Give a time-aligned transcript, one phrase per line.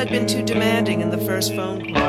[0.00, 1.99] I'd been too demanding in the first phone call.